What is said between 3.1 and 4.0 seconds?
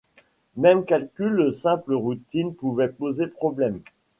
problème.